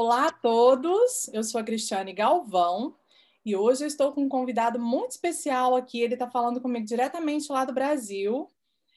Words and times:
Olá 0.00 0.28
a 0.28 0.32
todos, 0.32 1.26
eu 1.32 1.42
sou 1.42 1.60
a 1.60 1.64
Cristiane 1.64 2.12
Galvão 2.12 2.94
e 3.44 3.56
hoje 3.56 3.82
eu 3.82 3.88
estou 3.88 4.12
com 4.12 4.22
um 4.22 4.28
convidado 4.28 4.78
muito 4.78 5.10
especial 5.10 5.74
aqui. 5.74 6.00
Ele 6.00 6.14
está 6.14 6.30
falando 6.30 6.60
comigo 6.60 6.86
diretamente 6.86 7.50
lá 7.50 7.64
do 7.64 7.72
Brasil. 7.72 8.48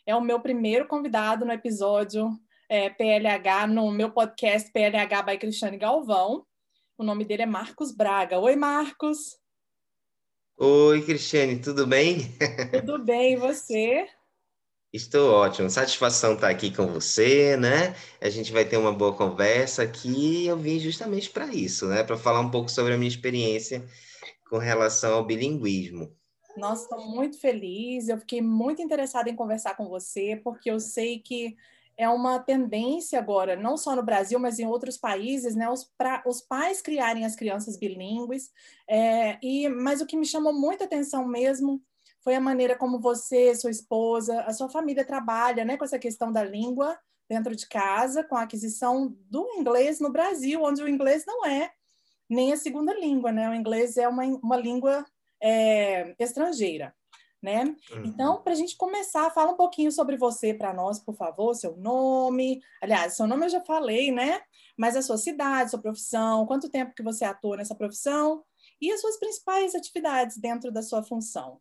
É 0.06 0.16
o 0.16 0.22
meu 0.22 0.40
primeiro 0.40 0.88
convidado 0.88 1.44
no 1.44 1.52
episódio 1.52 2.30
é, 2.70 2.88
PLH, 2.88 3.66
no 3.66 3.90
meu 3.90 4.12
podcast 4.12 4.72
PLH 4.72 5.24
by 5.24 5.40
Cristiane 5.40 5.76
Galvão. 5.76 6.46
O 6.96 7.04
nome 7.04 7.26
dele 7.26 7.42
é 7.42 7.48
Marcos 7.48 7.92
Braga. 7.92 8.40
Oi, 8.40 8.56
Marcos. 8.56 9.40
Oi, 10.56 11.02
Cristiane, 11.02 11.60
tudo 11.60 11.88
bem? 11.88 12.20
Tudo 12.86 13.04
bem, 13.04 13.34
e 13.34 13.38
você? 13.38 14.08
Estou 14.94 15.32
ótimo, 15.36 15.70
satisfação 15.70 16.34
estar 16.34 16.50
aqui 16.50 16.70
com 16.70 16.86
você, 16.86 17.56
né? 17.56 17.96
A 18.20 18.30
gente 18.30 18.52
vai 18.52 18.66
ter 18.66 18.76
uma 18.76 18.92
boa 18.92 19.16
conversa 19.16 19.84
aqui. 19.84 20.46
Eu 20.46 20.58
vim 20.58 20.80
justamente 20.80 21.30
para 21.30 21.46
isso, 21.46 21.88
né? 21.88 22.04
Para 22.04 22.18
falar 22.18 22.42
um 22.42 22.52
pouco 22.52 22.70
sobre 22.70 22.94
a 22.94 22.98
minha 22.98 23.08
experiência 23.08 23.86
com 24.50 24.58
relação 24.58 25.14
ao 25.14 25.26
bilinguismo. 25.26 26.14
Nossa, 26.58 26.84
estou 26.84 27.08
muito 27.08 27.40
feliz. 27.40 28.10
Eu 28.10 28.18
fiquei 28.18 28.42
muito 28.42 28.82
interessada 28.82 29.30
em 29.30 29.36
conversar 29.36 29.78
com 29.78 29.88
você, 29.88 30.36
porque 30.44 30.70
eu 30.70 30.78
sei 30.78 31.20
que 31.20 31.56
é 31.98 32.10
uma 32.10 32.40
tendência 32.40 33.18
agora, 33.18 33.56
não 33.56 33.78
só 33.78 33.96
no 33.96 34.04
Brasil, 34.04 34.40
mas 34.40 34.60
em 34.60 34.68
outros 34.68 34.98
países, 34.98 35.56
né, 35.56 35.70
os, 35.70 35.90
pra, 35.98 36.22
os 36.26 36.42
pais 36.42 36.82
criarem 36.82 37.24
as 37.24 37.36
crianças 37.36 37.78
bilíngues. 37.78 38.52
É, 38.90 39.38
e, 39.42 39.70
mas 39.70 40.02
o 40.02 40.06
que 40.06 40.18
me 40.18 40.26
chamou 40.26 40.52
muita 40.52 40.84
atenção 40.84 41.26
mesmo 41.26 41.82
foi 42.24 42.36
a 42.36 42.40
maneira 42.40 42.76
como 42.76 43.00
você, 43.00 43.54
sua 43.56 43.72
esposa, 43.72 44.42
a 44.42 44.54
sua 44.54 44.70
família 44.70 45.06
trabalha 45.06 45.66
né, 45.66 45.78
com 45.78 45.86
essa 45.86 46.00
questão 46.00 46.32
da 46.32 46.44
língua 46.44 46.98
dentro 47.30 47.56
de 47.56 47.68
casa, 47.68 48.24
com 48.24 48.36
a 48.36 48.44
aquisição 48.44 49.16
do 49.30 49.48
inglês 49.58 50.00
no 50.00 50.12
Brasil, 50.12 50.62
onde 50.64 50.84
o 50.84 50.88
inglês 50.88 51.24
não 51.26 51.46
é 51.46 51.72
nem 52.30 52.54
a 52.54 52.58
segunda 52.58 52.94
língua, 52.94 53.32
né? 53.32 53.50
O 53.50 53.54
inglês 53.54 53.98
é 53.98 54.08
uma, 54.08 54.24
uma 54.24 54.56
língua 54.56 55.06
é, 55.42 56.16
estrangeira 56.18 56.96
né? 57.42 57.64
Uhum. 57.92 58.06
Então, 58.06 58.42
para 58.42 58.54
a 58.54 58.56
gente 58.56 58.78
começar, 58.78 59.32
fala 59.32 59.52
um 59.52 59.58
pouquinho 59.58 59.92
sobre 59.92 60.16
você 60.16 60.54
para 60.54 60.74
nós, 60.74 61.00
por 61.00 61.16
favor, 61.16 61.56
seu 61.56 61.76
nome. 61.76 62.62
Aliás, 62.82 63.16
seu 63.16 63.26
nome 63.26 63.46
eu 63.46 63.50
já 63.50 63.62
falei, 63.62 64.12
né? 64.12 64.42
Mas 64.78 64.96
a 64.96 65.02
sua 65.02 65.18
cidade, 65.18 65.72
sua 65.72 65.82
profissão, 65.82 66.46
quanto 66.46 66.70
tempo 66.70 66.94
que 66.94 67.02
você 67.02 67.26
atua 67.26 67.58
nessa 67.58 67.74
profissão 67.74 68.44
e 68.80 68.92
as 68.92 69.02
suas 69.02 69.18
principais 69.18 69.74
atividades 69.74 70.38
dentro 70.38 70.72
da 70.72 70.84
sua 70.84 71.04
função. 71.04 71.60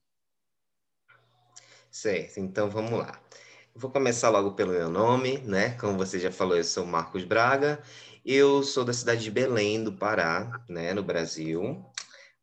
Certo, 1.90 2.38
então 2.38 2.70
vamos 2.70 2.92
lá. 2.92 3.20
vou 3.74 3.90
começar 3.90 4.30
logo 4.30 4.52
pelo 4.52 4.72
meu 4.72 4.88
nome, 4.88 5.38
né? 5.38 5.70
Como 5.78 5.98
você 5.98 6.20
já 6.20 6.30
falou, 6.30 6.56
eu 6.56 6.64
sou 6.64 6.86
Marcos 6.86 7.24
Braga. 7.24 7.82
Eu 8.24 8.62
sou 8.62 8.84
da 8.84 8.92
cidade 8.92 9.22
de 9.24 9.30
Belém, 9.30 9.82
do 9.82 9.92
Pará, 9.92 10.64
né, 10.68 10.94
no 10.94 11.02
Brasil. 11.02 11.84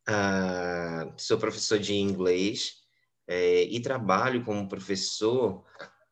Uh, 0.08 1.12
sou 1.16 1.38
professor 1.38 1.78
de 1.78 1.94
inglês 1.94 2.74
é, 3.26 3.62
e 3.62 3.80
trabalho 3.80 4.44
como 4.44 4.68
professor 4.68 5.64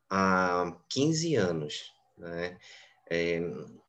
há 0.09 0.75
15 0.89 1.35
anos. 1.35 1.93
Né? 2.17 2.59
É, 3.11 3.41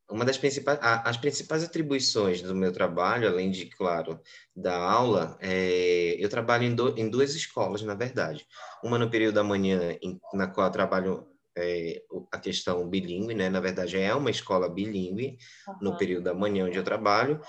uma 0.09 0.23
das 0.23 0.37
principais, 0.37 0.79
as 0.81 1.17
principais 1.17 1.63
atribuições 1.63 2.41
do 2.41 2.55
meu 2.55 2.71
trabalho, 2.71 3.27
além 3.27 3.51
de, 3.51 3.65
claro, 3.65 4.19
da 4.55 4.75
aula, 4.75 5.37
é, 5.41 6.15
eu 6.17 6.29
trabalho 6.29 6.63
em, 6.63 6.73
do, 6.73 6.97
em, 6.97 7.09
duas 7.09 7.35
escolas, 7.35 7.81
na 7.81 7.93
verdade. 7.93 8.45
Uma 8.83 8.97
no 8.97 9.09
período 9.09 9.35
da 9.35 9.43
manhã, 9.43 9.97
em, 10.01 10.19
na 10.33 10.47
qual 10.47 10.67
eu 10.67 10.71
trabalho 10.71 11.27
é, 11.57 12.01
a 12.31 12.39
questão 12.39 12.87
bilíngue, 12.87 13.33
né? 13.33 13.49
Na 13.49 13.59
verdade, 13.59 13.97
é 13.97 14.13
uma 14.15 14.31
escola 14.31 14.69
bilíngue 14.69 15.37
uhum. 15.67 15.75
no 15.81 15.97
período 15.97 16.23
da 16.23 16.33
manhã 16.33 16.65
onde 16.65 16.77
eu 16.77 16.83
trabalho. 16.83 17.41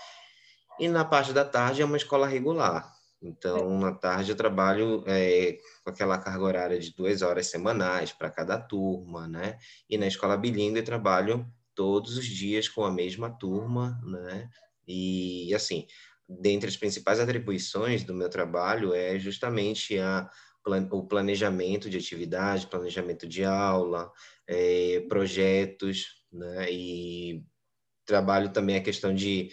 E 0.80 0.88
na 0.88 1.04
parte 1.04 1.32
da 1.32 1.44
tarde 1.44 1.82
é 1.82 1.84
uma 1.84 1.96
escola 1.96 2.26
regular, 2.26 2.92
então, 3.20 3.78
na 3.80 3.92
tarde 3.92 4.30
eu 4.30 4.36
trabalho 4.36 5.02
é, 5.06 5.58
com 5.82 5.90
aquela 5.90 6.18
carga 6.18 6.44
horária 6.44 6.78
de 6.78 6.94
duas 6.94 7.20
horas 7.20 7.48
semanais 7.48 8.12
para 8.12 8.30
cada 8.30 8.58
turma, 8.58 9.26
né? 9.26 9.58
E 9.90 9.98
na 9.98 10.06
escola 10.06 10.36
bilíngue 10.36 10.78
eu 10.78 10.84
trabalho 10.84 11.44
todos 11.78 12.18
os 12.18 12.26
dias 12.26 12.68
com 12.68 12.82
a 12.84 12.90
mesma 12.90 13.30
turma, 13.30 14.00
né? 14.02 14.50
E, 14.84 15.54
assim, 15.54 15.86
dentre 16.28 16.68
as 16.68 16.76
principais 16.76 17.20
atribuições 17.20 18.02
do 18.02 18.12
meu 18.12 18.28
trabalho 18.28 18.92
é 18.92 19.16
justamente 19.16 19.96
a, 19.96 20.28
o 20.90 21.06
planejamento 21.06 21.88
de 21.88 21.96
atividade, 21.96 22.66
planejamento 22.66 23.28
de 23.28 23.44
aula, 23.44 24.10
é, 24.44 25.06
projetos, 25.08 26.24
né? 26.32 26.66
E 26.68 27.44
trabalho 28.04 28.52
também 28.52 28.74
a 28.74 28.82
questão 28.82 29.14
de 29.14 29.50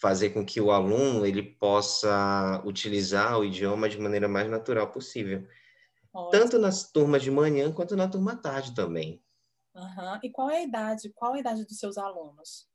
fazer 0.00 0.30
com 0.30 0.46
que 0.46 0.62
o 0.62 0.70
aluno 0.70 1.26
ele 1.26 1.42
possa 1.42 2.62
utilizar 2.64 3.38
o 3.38 3.44
idioma 3.44 3.86
de 3.86 3.98
maneira 3.98 4.26
mais 4.26 4.48
natural 4.48 4.90
possível. 4.90 5.46
Ótimo. 6.14 6.30
Tanto 6.30 6.58
nas 6.58 6.90
turmas 6.90 7.22
de 7.22 7.30
manhã 7.30 7.70
quanto 7.70 7.94
na 7.96 8.08
turma 8.08 8.34
tarde 8.34 8.74
também. 8.74 9.22
Uhum. 9.76 10.18
E 10.22 10.30
qual 10.30 10.50
é 10.50 10.58
a 10.58 10.62
idade? 10.62 11.12
Qual 11.14 11.34
a 11.34 11.38
idade 11.38 11.64
dos 11.64 11.78
seus 11.78 11.98
alunos? 11.98 12.66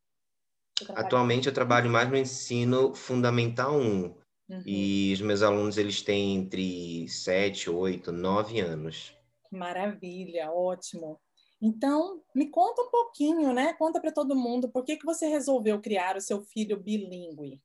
Atualmente 0.89 1.47
eu 1.47 1.53
trabalho 1.53 1.89
mais 1.89 2.09
no 2.09 2.15
ensino 2.15 2.93
fundamental 2.93 3.75
1. 3.75 4.03
Uhum. 4.49 4.63
E 4.65 5.11
os 5.13 5.21
meus 5.21 5.41
alunos 5.41 5.77
eles 5.77 6.01
têm 6.01 6.35
entre 6.35 7.07
7, 7.07 7.69
8, 7.69 8.11
9 8.11 8.59
anos. 8.59 9.15
Maravilha, 9.51 10.51
ótimo. 10.51 11.19
Então, 11.61 12.23
me 12.35 12.49
conta 12.49 12.81
um 12.81 12.89
pouquinho, 12.89 13.53
né? 13.53 13.73
Conta 13.73 13.99
para 13.99 14.11
todo 14.11 14.35
mundo 14.35 14.69
por 14.69 14.83
que, 14.83 14.97
que 14.97 15.05
você 15.05 15.27
resolveu 15.27 15.81
criar 15.81 16.17
o 16.17 16.21
seu 16.21 16.41
filho 16.41 16.79
bilíngue. 16.79 17.61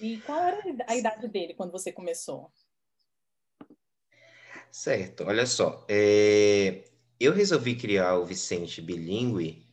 E 0.00 0.18
qual 0.18 0.38
era 0.38 0.62
a 0.86 0.96
idade 0.96 1.26
dele 1.28 1.54
quando 1.54 1.72
você 1.72 1.92
começou? 1.92 2.52
Certo, 4.70 5.24
olha 5.24 5.46
só. 5.46 5.84
É... 5.88 6.84
Eu 7.20 7.32
resolvi 7.32 7.74
criar 7.74 8.16
o 8.16 8.24
Vicente 8.24 8.80
bilíngue 8.80 9.66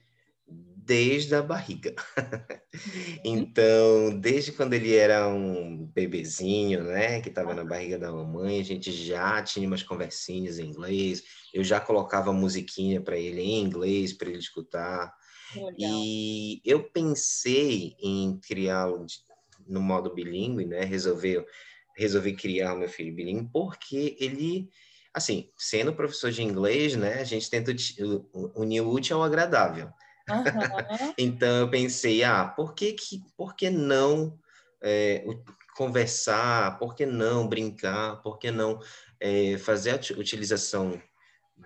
desde 0.85 1.35
a 1.35 1.41
barriga. 1.41 1.93
Uhum. 2.75 3.21
então, 3.23 4.19
desde 4.19 4.51
quando 4.51 4.73
ele 4.73 4.93
era 4.93 5.29
um 5.29 5.85
bebezinho, 5.85 6.83
né, 6.83 7.21
que 7.21 7.29
estava 7.29 7.53
na 7.53 7.63
barriga 7.63 7.97
da 7.97 8.11
mamãe, 8.11 8.59
a 8.59 8.63
gente 8.65 8.91
já 8.91 9.41
tinha 9.41 9.65
umas 9.65 9.81
conversinhas 9.81 10.59
em 10.59 10.65
inglês. 10.65 11.23
Eu 11.53 11.63
já 11.63 11.79
colocava 11.79 12.33
musiquinha 12.33 12.99
para 12.99 13.17
ele 13.17 13.39
em 13.39 13.63
inglês 13.63 14.11
para 14.11 14.27
ele 14.27 14.39
escutar. 14.39 15.13
Legal. 15.55 15.73
E 15.79 16.61
eu 16.65 16.83
pensei 16.91 17.95
em 18.01 18.37
criá-lo 18.45 19.05
no 19.65 19.81
modo 19.81 20.13
bilíngue, 20.13 20.65
né? 20.65 20.83
Resolvi, 20.83 21.41
resolvi 21.95 22.35
criar 22.35 22.73
o 22.73 22.79
meu 22.79 22.89
filho 22.89 23.15
bilíngue 23.15 23.49
porque 23.53 24.17
ele 24.19 24.69
assim, 25.15 25.49
sendo 25.57 25.95
professor 25.95 26.29
de 26.29 26.43
inglês, 26.43 26.93
né, 26.93 27.21
a 27.21 27.23
gente 27.23 27.49
tenta 27.49 27.73
unir 28.53 28.81
o 28.81 28.89
útil 28.89 29.15
ao 29.15 29.23
agradável. 29.23 29.87
Uhum. 30.29 30.43
então 31.17 31.61
eu 31.61 31.69
pensei, 31.69 32.21
ah, 32.21 32.45
por 32.45 32.73
que, 32.73 32.91
que, 32.91 33.23
por 33.37 33.55
que 33.55 33.69
não 33.69 34.37
é, 34.83 35.25
conversar, 35.77 36.77
por 36.77 36.95
que 36.95 37.05
não 37.05 37.47
brincar, 37.47 38.21
por 38.21 38.37
que 38.37 38.51
não 38.51 38.77
é, 39.17 39.57
fazer 39.57 39.91
a 39.91 40.19
utilização 40.19 41.01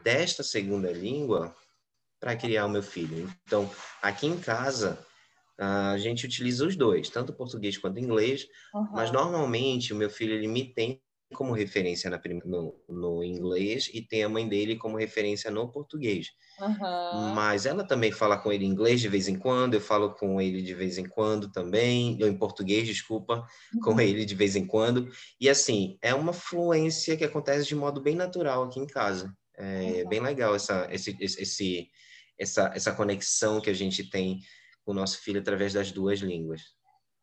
desta 0.04 0.44
segunda 0.44 0.92
língua 0.92 1.56
para 2.20 2.36
criar 2.36 2.68
o 2.68 2.70
meu 2.70 2.84
filho? 2.84 3.34
Então, 3.48 3.68
aqui 4.00 4.28
em 4.28 4.40
casa, 4.40 5.04
a 5.58 5.98
gente 5.98 6.24
utiliza 6.24 6.68
os 6.68 6.76
dois, 6.76 7.10
tanto 7.10 7.34
português 7.34 7.80
quanto 7.80 8.00
inglês, 8.00 8.46
uhum. 8.76 8.90
mas 8.92 9.12
normalmente 9.12 9.92
o 9.92 9.96
meu 9.96 10.10
filho 10.10 10.36
ele 10.36 10.48
me 10.48 10.72
tem 10.72 11.02
como 11.34 11.54
referência 11.54 12.10
na, 12.10 12.20
no, 12.44 12.76
no, 12.88 13.24
inglês 13.24 13.90
e 13.94 14.02
tem 14.02 14.24
a 14.24 14.30
mãe 14.30 14.48
dele 14.48 14.76
como 14.76 14.98
referência 14.98 15.52
no 15.52 15.72
português. 15.72 16.32
Uhum. 16.60 17.34
Mas 17.34 17.66
ela 17.66 17.84
também 17.84 18.12
fala 18.12 18.38
com 18.38 18.52
ele 18.52 18.66
em 18.66 18.70
inglês 18.70 19.00
de 19.00 19.08
vez 19.08 19.28
em 19.28 19.38
quando, 19.38 19.76
eu 19.76 19.82
falo 19.82 20.14
com 20.16 20.42
ele 20.42 20.62
de 20.62 20.74
vez 20.74 20.98
em 20.98 21.06
quando 21.06 21.52
também, 21.52 22.18
eu 22.20 22.28
em 22.28 22.38
português, 22.38 22.88
desculpa, 22.88 23.46
uhum. 23.74 23.80
com 23.82 24.02
ele 24.02 24.26
de 24.26 24.36
vez 24.36 24.56
em 24.56 24.66
quando. 24.66 25.10
E 25.40 25.48
assim, 25.48 25.98
é 26.02 26.14
uma 26.16 26.34
fluência 26.34 27.16
que 27.16 27.24
acontece 27.24 27.68
de 27.68 27.76
modo 27.76 28.02
bem 28.02 28.16
natural 28.16 28.64
aqui 28.64 28.80
em 28.80 28.88
casa. 28.88 29.32
É 29.56 30.04
uhum. 30.04 30.10
bem 30.10 30.20
legal 30.22 30.56
essa, 30.56 30.88
esse, 30.92 31.16
esse, 31.20 31.90
essa, 32.40 32.72
essa 32.74 32.92
conexão 32.92 33.62
que 33.62 33.70
a 33.70 33.74
gente 33.74 34.10
tem 34.10 34.40
com 34.84 34.92
o 34.92 34.96
nosso 34.96 35.20
filho 35.20 35.40
através 35.40 35.74
das 35.74 35.92
duas 35.92 36.20
línguas. 36.20 36.79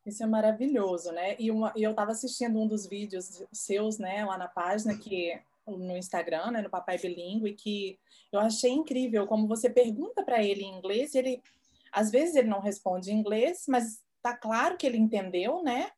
Isso 0.07 0.23
é 0.23 0.27
maravilhoso, 0.27 1.11
né? 1.11 1.35
E, 1.39 1.51
uma, 1.51 1.73
e 1.75 1.83
eu 1.83 1.91
estava 1.91 2.13
assistindo 2.13 2.59
um 2.61 2.67
dos 2.67 2.87
vídeos 2.87 3.43
seus, 3.53 3.99
né, 3.99 4.25
lá 4.25 4.39
na 4.39 4.47
página, 4.47 4.97
que 4.97 5.39
no 5.67 5.97
Instagram, 5.97 6.53
né, 6.53 6.63
no 6.63 6.71
Papai 6.71 6.97
Bilingue, 6.97 7.53
que 7.55 7.99
eu 8.31 8.39
achei 8.39 8.71
incrível 8.71 9.27
como 9.27 9.49
você 9.49 9.69
pergunta 9.69 10.23
para 10.23 10.43
ele 10.43 10.63
em 10.63 10.79
inglês 10.79 11.15
e 11.15 11.19
ele, 11.19 11.43
às 11.91 12.11
vezes 12.11 12.37
ele 12.37 12.49
não 12.49 12.61
responde 12.61 13.11
em 13.11 13.19
inglês, 13.19 13.65
mas 13.69 14.01
tá 14.23 14.37
claro 14.37 14.77
que 14.77 14.87
ele 14.87 14.97
entendeu, 14.97 15.63
né? 15.63 15.91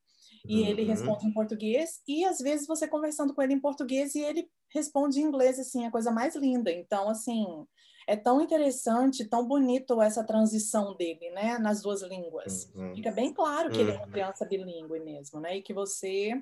E 0.47 0.63
uhum. 0.63 0.67
ele 0.69 0.85
responde 0.85 1.27
em 1.27 1.33
português 1.33 2.01
e 2.09 2.25
às 2.25 2.39
vezes 2.39 2.67
você 2.67 2.89
conversando 2.89 3.35
com 3.35 3.43
ele 3.43 3.53
em 3.53 3.61
português 3.61 4.15
e 4.15 4.21
ele 4.21 4.49
responde 4.71 5.21
em 5.21 5.25
inglês, 5.25 5.59
assim, 5.59 5.87
a 5.87 5.91
coisa 5.91 6.11
mais 6.11 6.35
linda. 6.35 6.71
Então, 6.71 7.09
assim, 7.11 7.67
é 8.09 8.17
tão 8.17 8.41
interessante, 8.41 9.27
tão 9.27 9.47
bonito 9.47 10.01
essa 10.01 10.25
transição 10.25 10.97
dele, 10.97 11.29
né, 11.31 11.59
nas 11.59 11.83
duas 11.83 12.01
línguas. 12.01 12.73
Uhum. 12.75 12.95
Fica 12.95 13.13
bem 13.13 13.35
claro 13.35 13.71
que 13.71 13.77
uhum. 13.77 13.83
ele 13.83 13.91
é 13.91 13.95
uma 13.97 14.07
uhum. 14.07 14.11
criança 14.11 14.47
bilíngue 14.47 14.99
mesmo, 15.01 15.39
né, 15.39 15.59
e 15.59 15.63
que 15.63 15.75
você 15.75 16.33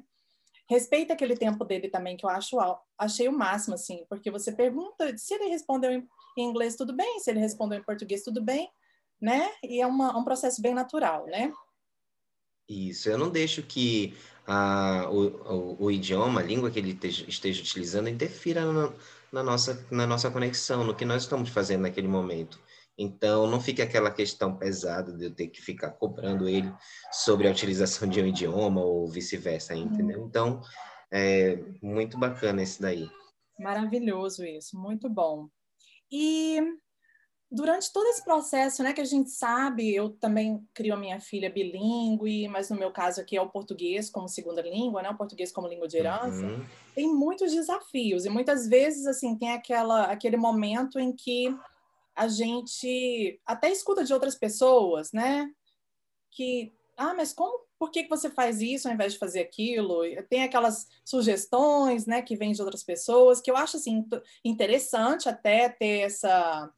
respeita 0.70 1.12
aquele 1.12 1.36
tempo 1.36 1.64
dele 1.64 1.88
também, 1.88 2.16
que 2.16 2.24
eu 2.24 2.30
acho 2.30 2.56
achei 2.96 3.26
o 3.26 3.36
máximo, 3.36 3.74
assim, 3.74 4.06
porque 4.08 4.30
você 4.30 4.52
pergunta 4.52 5.18
se 5.18 5.34
ele 5.34 5.48
respondeu 5.48 5.90
em 5.90 6.08
inglês, 6.38 6.76
tudo 6.76 6.94
bem, 6.94 7.18
se 7.18 7.30
ele 7.30 7.40
respondeu 7.40 7.80
em 7.80 7.84
português, 7.84 8.22
tudo 8.22 8.40
bem, 8.40 8.70
né, 9.20 9.50
e 9.64 9.80
é 9.80 9.86
uma, 9.88 10.16
um 10.16 10.22
processo 10.22 10.62
bem 10.62 10.72
natural, 10.72 11.26
né. 11.26 11.52
Isso, 12.68 13.08
eu 13.08 13.18
não 13.18 13.28
deixo 13.28 13.60
que 13.64 14.16
a, 14.46 15.08
o, 15.10 15.26
o, 15.26 15.84
o, 15.84 15.90
idioma, 15.90 16.40
a 16.40 16.44
língua 16.44 16.70
que 16.70 16.78
ele 16.78 16.92
esteja, 16.92 17.24
esteja 17.28 17.60
utilizando 17.60 18.08
interfira 18.08 18.64
na, 18.72 18.92
na, 19.32 19.42
nossa, 19.42 19.86
na 19.90 20.06
nossa 20.06 20.30
conexão, 20.30 20.84
no 20.84 20.94
que 20.94 21.04
nós 21.04 21.22
estamos 21.22 21.50
fazendo 21.50 21.82
naquele 21.82 22.08
momento. 22.08 22.60
Então, 22.98 23.46
não 23.46 23.60
fica 23.60 23.82
aquela 23.82 24.10
questão 24.10 24.56
pesada 24.56 25.12
de 25.12 25.26
eu 25.26 25.34
ter 25.34 25.48
que 25.48 25.60
ficar 25.60 25.90
cobrando 25.90 26.48
ele 26.48 26.72
sobre 27.12 27.46
a 27.46 27.50
utilização 27.50 28.08
de 28.08 28.20
um 28.22 28.26
idioma 28.26 28.80
ou 28.80 29.06
vice-versa, 29.06 29.74
entendeu? 29.74 30.20
Uhum. 30.20 30.26
Então, 30.26 30.62
é 31.10 31.58
muito 31.82 32.18
bacana 32.18 32.62
esse 32.62 32.80
daí. 32.80 33.08
Maravilhoso 33.58 34.44
isso, 34.44 34.78
muito 34.78 35.10
bom. 35.10 35.48
E 36.10 36.60
durante 37.50 37.92
todo 37.92 38.06
esse 38.08 38.24
processo, 38.24 38.82
né, 38.82 38.92
que 38.92 39.00
a 39.00 39.04
gente 39.04 39.30
sabe, 39.30 39.94
eu 39.94 40.10
também 40.10 40.66
crio 40.74 40.94
a 40.94 40.96
minha 40.96 41.20
filha 41.20 41.50
bilíngue, 41.50 42.48
mas 42.48 42.70
no 42.70 42.76
meu 42.76 42.90
caso 42.90 43.20
aqui 43.20 43.36
é 43.36 43.40
o 43.40 43.48
português 43.48 44.10
como 44.10 44.28
segunda 44.28 44.62
língua, 44.62 45.02
né, 45.02 45.10
o 45.10 45.16
português 45.16 45.52
como 45.52 45.68
língua 45.68 45.86
de 45.86 45.96
herança. 45.96 46.44
Uhum. 46.44 46.66
Tem 46.94 47.08
muitos 47.12 47.52
desafios 47.52 48.24
e 48.24 48.28
muitas 48.28 48.66
vezes 48.66 49.06
assim 49.06 49.36
tem 49.36 49.52
aquela 49.52 50.04
aquele 50.04 50.36
momento 50.36 50.98
em 50.98 51.12
que 51.12 51.56
a 52.14 52.28
gente 52.28 53.40
até 53.46 53.70
escuta 53.70 54.02
de 54.02 54.12
outras 54.12 54.34
pessoas, 54.34 55.12
né, 55.12 55.48
que 56.32 56.72
ah, 56.96 57.14
mas 57.14 57.32
como 57.32 57.64
por 57.78 57.90
que, 57.90 58.04
que 58.04 58.08
você 58.08 58.30
faz 58.30 58.60
isso 58.62 58.88
ao 58.88 58.94
invés 58.94 59.12
de 59.12 59.18
fazer 59.18 59.40
aquilo? 59.40 60.00
Tem 60.30 60.42
aquelas 60.42 60.88
sugestões, 61.04 62.06
né, 62.06 62.22
que 62.22 62.34
vêm 62.34 62.52
de 62.52 62.62
outras 62.62 62.82
pessoas, 62.82 63.40
que 63.40 63.50
eu 63.50 63.56
acho 63.56 63.76
assim 63.76 64.02
interessante 64.42 65.28
até 65.28 65.68
ter 65.68 66.00
essa 66.00 66.72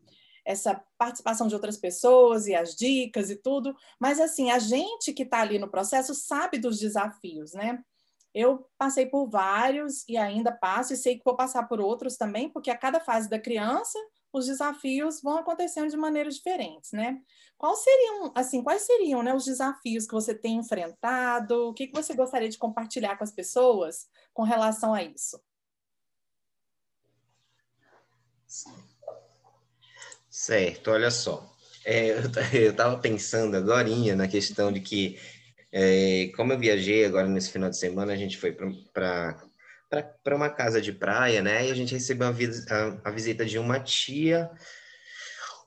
essa 0.48 0.82
participação 0.96 1.46
de 1.46 1.54
outras 1.54 1.76
pessoas 1.76 2.46
e 2.46 2.54
as 2.54 2.74
dicas 2.74 3.28
e 3.28 3.36
tudo, 3.36 3.76
mas 4.00 4.18
assim, 4.18 4.50
a 4.50 4.58
gente 4.58 5.12
que 5.12 5.22
está 5.22 5.42
ali 5.42 5.58
no 5.58 5.70
processo 5.70 6.14
sabe 6.14 6.58
dos 6.58 6.78
desafios, 6.78 7.52
né? 7.52 7.84
Eu 8.32 8.66
passei 8.78 9.04
por 9.04 9.28
vários 9.28 10.08
e 10.08 10.16
ainda 10.16 10.50
passo, 10.50 10.94
e 10.94 10.96
sei 10.96 11.18
que 11.18 11.24
vou 11.24 11.36
passar 11.36 11.64
por 11.68 11.82
outros 11.82 12.16
também, 12.16 12.48
porque 12.48 12.70
a 12.70 12.78
cada 12.78 12.98
fase 12.98 13.28
da 13.28 13.38
criança, 13.38 13.98
os 14.32 14.46
desafios 14.46 15.20
vão 15.20 15.36
acontecendo 15.36 15.90
de 15.90 15.98
maneiras 15.98 16.36
diferentes, 16.36 16.92
né? 16.92 17.20
Quais 17.58 17.80
seriam, 17.80 18.32
assim, 18.34 18.62
quais 18.62 18.82
seriam 18.82 19.22
né, 19.22 19.34
os 19.34 19.44
desafios 19.44 20.06
que 20.06 20.14
você 20.14 20.34
tem 20.34 20.56
enfrentado? 20.56 21.68
O 21.68 21.74
que, 21.74 21.88
que 21.88 21.94
você 21.94 22.14
gostaria 22.14 22.48
de 22.48 22.56
compartilhar 22.56 23.18
com 23.18 23.24
as 23.24 23.32
pessoas 23.32 24.08
com 24.32 24.44
relação 24.44 24.94
a 24.94 25.02
isso? 25.02 25.38
Sim. 28.46 28.87
Certo, 30.38 30.92
olha 30.92 31.10
só. 31.10 31.52
É, 31.84 32.10
eu 32.10 32.70
estava 32.70 32.96
pensando 32.96 33.56
agora 33.56 33.88
na 34.14 34.28
questão 34.28 34.70
de 34.70 34.78
que, 34.78 35.18
é, 35.72 36.30
como 36.36 36.52
eu 36.52 36.58
viajei 36.58 37.04
agora 37.04 37.26
nesse 37.26 37.50
final 37.50 37.68
de 37.68 37.76
semana, 37.76 38.12
a 38.12 38.16
gente 38.16 38.38
foi 38.38 38.52
para 38.92 39.36
uma 40.30 40.48
casa 40.48 40.80
de 40.80 40.92
praia, 40.92 41.42
né? 41.42 41.66
E 41.66 41.72
a 41.72 41.74
gente 41.74 41.92
recebeu 41.92 42.28
a, 42.28 42.30
a, 42.30 43.08
a 43.08 43.10
visita 43.10 43.44
de 43.44 43.58
uma 43.58 43.80
tia 43.80 44.48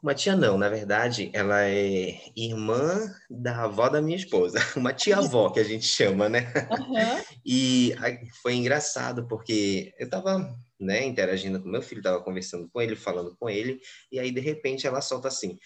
uma 0.02 0.16
tia 0.16 0.36
não, 0.36 0.58
na 0.58 0.68
verdade, 0.68 1.30
ela 1.32 1.62
é 1.62 2.16
irmã 2.36 3.14
da 3.30 3.66
avó 3.66 3.88
da 3.88 4.02
minha 4.02 4.18
esposa, 4.18 4.58
uma 4.76 4.94
tia-avó 4.94 5.52
que 5.52 5.60
a 5.60 5.64
gente 5.64 5.86
chama, 5.86 6.30
né? 6.30 6.52
Uhum. 6.72 7.22
E 7.46 7.94
foi 8.42 8.54
engraçado 8.54 9.28
porque 9.28 9.94
eu 10.00 10.06
estava 10.06 10.56
né, 10.82 11.06
interagindo 11.06 11.62
com 11.62 11.70
meu 11.70 11.82
filho, 11.82 12.00
estava 12.00 12.22
conversando 12.22 12.68
com 12.70 12.82
ele, 12.82 12.96
falando 12.96 13.36
com 13.40 13.50
ele, 13.50 13.80
e 14.12 14.20
aí 14.20 14.32
de 14.32 14.42
repente 14.42 14.88
ela 14.88 15.00
solta 15.00 15.28
assim: 15.28 15.60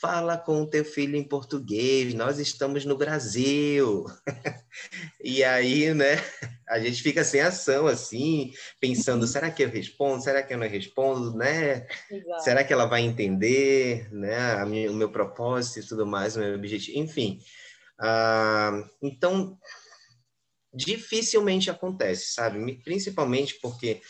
fala 0.00 0.38
com 0.38 0.62
o 0.62 0.66
teu 0.68 0.84
filho 0.84 1.14
em 1.14 1.22
português, 1.22 2.14
nós 2.14 2.38
estamos 2.38 2.84
no 2.84 2.96
Brasil. 2.96 4.04
e 5.22 5.44
aí, 5.44 5.92
né, 5.92 6.16
a 6.68 6.80
gente 6.80 7.02
fica 7.02 7.22
sem 7.22 7.40
ação, 7.40 7.86
assim, 7.86 8.52
pensando: 8.80 9.26
será 9.26 9.50
que 9.50 9.62
eu 9.62 9.68
respondo? 9.68 10.22
Será 10.22 10.42
que 10.42 10.54
eu 10.54 10.58
não 10.58 10.66
respondo, 10.66 11.36
né? 11.36 11.86
Exato. 12.10 12.42
Será 12.42 12.64
que 12.64 12.72
ela 12.72 12.86
vai 12.86 13.02
entender, 13.02 14.12
né, 14.12 14.64
minha, 14.64 14.90
o 14.90 14.94
meu 14.94 15.10
propósito 15.10 15.80
e 15.80 15.88
tudo 15.88 16.06
mais, 16.06 16.36
o 16.36 16.40
meu 16.40 16.54
objetivo? 16.54 16.98
Enfim. 16.98 17.38
Uh, 18.00 18.88
então, 19.02 19.56
dificilmente 20.72 21.70
acontece, 21.70 22.32
sabe? 22.32 22.80
Principalmente 22.82 23.58
porque 23.60 24.00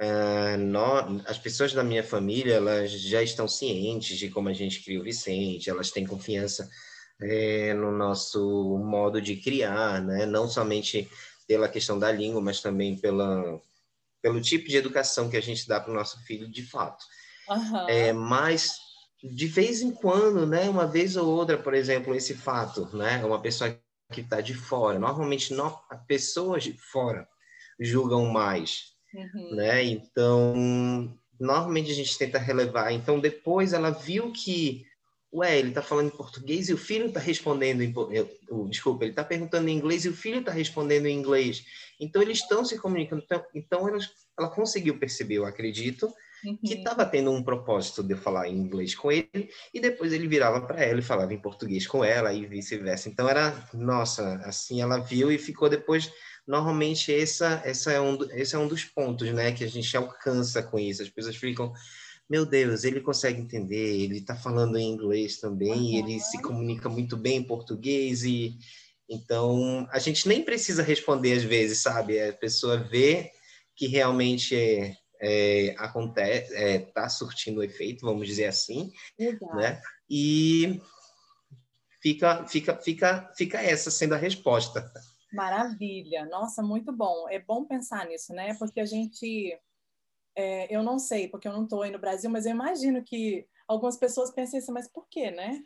Uh, 0.00 0.58
nós, 0.58 1.22
as 1.26 1.38
pessoas 1.38 1.72
da 1.72 1.84
minha 1.84 2.02
família 2.02 2.54
elas 2.54 2.90
já 2.90 3.22
estão 3.22 3.46
cientes 3.46 4.18
de 4.18 4.28
como 4.28 4.48
a 4.48 4.52
gente 4.52 4.82
cria 4.82 5.00
o 5.00 5.04
Vicente, 5.04 5.70
elas 5.70 5.92
têm 5.92 6.04
confiança 6.04 6.68
é, 7.22 7.72
no 7.74 7.92
nosso 7.92 8.76
modo 8.78 9.20
de 9.20 9.36
criar, 9.36 10.02
né? 10.02 10.26
não 10.26 10.48
somente 10.48 11.08
pela 11.46 11.68
questão 11.68 11.96
da 11.96 12.10
língua, 12.10 12.40
mas 12.40 12.60
também 12.60 12.96
pela, 12.96 13.60
pelo 14.20 14.40
tipo 14.40 14.68
de 14.68 14.76
educação 14.76 15.30
que 15.30 15.36
a 15.36 15.42
gente 15.42 15.68
dá 15.68 15.78
para 15.78 15.92
o 15.92 15.94
nosso 15.94 16.18
filho 16.24 16.48
de 16.48 16.64
fato. 16.64 17.04
Uhum. 17.48 17.88
É, 17.88 18.12
mas 18.12 18.78
de 19.22 19.46
vez 19.46 19.80
em 19.80 19.92
quando, 19.92 20.46
né, 20.46 20.68
uma 20.68 20.86
vez 20.86 21.16
ou 21.16 21.26
outra, 21.26 21.56
por 21.56 21.72
exemplo, 21.72 22.14
esse 22.14 22.34
fato, 22.34 22.88
né, 22.96 23.24
uma 23.24 23.40
pessoa 23.40 23.78
que 24.12 24.20
está 24.20 24.40
de 24.40 24.54
fora, 24.54 24.98
normalmente 24.98 25.54
não, 25.54 25.78
pessoas 26.06 26.64
de 26.64 26.72
fora 26.72 27.26
julgam 27.78 28.26
mais 28.26 28.93
Uhum. 29.14 29.54
Né? 29.54 29.84
Então, 29.84 31.16
normalmente 31.38 31.90
a 31.90 31.94
gente 31.94 32.18
tenta 32.18 32.38
relevar. 32.38 32.92
Então, 32.92 33.20
depois 33.20 33.72
ela 33.72 33.90
viu 33.90 34.32
que, 34.32 34.84
ué, 35.32 35.58
ele 35.58 35.68
está 35.68 35.82
falando 35.82 36.08
em 36.08 36.16
português 36.16 36.68
e 36.68 36.74
o 36.74 36.78
filho 36.78 37.06
está 37.06 37.20
respondendo 37.20 37.82
em. 37.82 37.94
Desculpa, 38.68 39.04
ele 39.04 39.12
está 39.12 39.24
perguntando 39.24 39.68
em 39.68 39.76
inglês 39.76 40.04
e 40.04 40.08
o 40.08 40.16
filho 40.16 40.40
está 40.40 40.50
respondendo 40.50 41.06
em 41.06 41.16
inglês. 41.16 41.64
Então, 42.00 42.20
eles 42.20 42.38
estão 42.38 42.64
se 42.64 42.78
comunicando. 42.78 43.22
Então, 43.24 43.44
então 43.54 43.88
ela, 43.88 43.98
ela 44.38 44.50
conseguiu 44.50 44.98
perceber, 44.98 45.36
eu 45.36 45.46
acredito, 45.46 46.12
uhum. 46.44 46.56
que 46.56 46.74
estava 46.74 47.06
tendo 47.06 47.30
um 47.30 47.42
propósito 47.42 48.02
de 48.02 48.16
falar 48.16 48.48
em 48.48 48.56
inglês 48.56 48.94
com 48.94 49.12
ele, 49.12 49.48
e 49.72 49.80
depois 49.80 50.12
ele 50.12 50.26
virava 50.26 50.60
para 50.60 50.82
ela 50.82 50.98
e 50.98 51.02
falava 51.02 51.32
em 51.32 51.40
português 51.40 51.86
com 51.86 52.04
ela, 52.04 52.32
e 52.32 52.46
vice-versa. 52.46 53.08
Então, 53.08 53.28
era, 53.28 53.68
nossa, 53.72 54.36
assim, 54.44 54.82
ela 54.82 54.98
viu 54.98 55.30
e 55.30 55.38
ficou 55.38 55.68
depois 55.68 56.10
normalmente 56.46 57.12
essa, 57.12 57.62
essa 57.64 57.92
é 57.92 58.00
um, 58.00 58.18
esse 58.32 58.54
é 58.54 58.58
um 58.58 58.68
dos 58.68 58.84
pontos, 58.84 59.30
né, 59.32 59.52
que 59.52 59.64
a 59.64 59.68
gente 59.68 59.96
alcança 59.96 60.62
com 60.62 60.78
isso. 60.78 61.02
As 61.02 61.08
pessoas 61.08 61.36
ficam, 61.36 61.72
meu 62.28 62.44
Deus, 62.44 62.84
ele 62.84 63.00
consegue 63.00 63.40
entender, 63.40 64.02
ele 64.02 64.18
está 64.18 64.34
falando 64.34 64.76
em 64.76 64.90
inglês 64.90 65.38
também, 65.38 65.72
uhum. 65.72 65.98
ele 65.98 66.20
se 66.20 66.40
comunica 66.40 66.88
muito 66.88 67.16
bem 67.16 67.38
em 67.38 67.44
português, 67.44 68.24
e 68.24 68.56
então 69.08 69.86
a 69.90 69.98
gente 69.98 70.26
nem 70.28 70.42
precisa 70.42 70.82
responder 70.82 71.34
às 71.34 71.42
vezes, 71.42 71.78
sabe? 71.78 72.20
A 72.20 72.32
pessoa 72.32 72.76
vê 72.76 73.30
que 73.76 73.86
realmente 73.86 74.54
é, 74.54 74.96
é, 75.20 75.74
acontece, 75.78 76.52
está 76.52 76.60
é, 76.60 76.78
tá 76.78 77.08
surtindo 77.08 77.62
efeito, 77.62 78.06
vamos 78.06 78.26
dizer 78.26 78.46
assim, 78.46 78.90
Exato. 79.18 79.56
né? 79.56 79.80
E 80.08 80.80
fica, 82.00 82.46
fica, 82.46 82.76
fica, 82.76 83.32
fica 83.36 83.62
essa 83.62 83.90
sendo 83.90 84.14
a 84.14 84.18
resposta. 84.18 84.90
Maravilha, 85.34 86.24
nossa, 86.26 86.62
muito 86.62 86.92
bom. 86.92 87.28
É 87.28 87.38
bom 87.38 87.64
pensar 87.64 88.06
nisso, 88.06 88.32
né? 88.32 88.54
Porque 88.54 88.80
a 88.80 88.86
gente, 88.86 89.58
é, 90.36 90.74
eu 90.74 90.82
não 90.82 90.98
sei, 90.98 91.28
porque 91.28 91.48
eu 91.48 91.52
não 91.52 91.64
estou 91.64 91.82
aí 91.82 91.90
no 91.90 91.98
Brasil, 91.98 92.30
mas 92.30 92.46
eu 92.46 92.52
imagino 92.52 93.02
que 93.02 93.46
algumas 93.66 93.96
pessoas 93.96 94.30
pensem 94.30 94.58
assim, 94.58 94.72
mas 94.72 94.88
por 94.88 95.08
quê, 95.08 95.30
né? 95.30 95.64